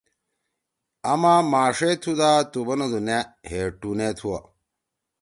آما 1.11 1.33
ماݜے 1.51 1.91
تُھو 2.01 2.11
دا 2.19 2.31
تُو 2.51 2.59
بنَدُو 2.67 2.99
نأ، 3.07 3.17
ہے 3.49 3.61
ٹونے 3.79 4.09
تُھو۔ 4.17 4.33